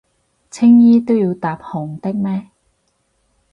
[0.49, 2.49] 青衣都要搭紅的咩？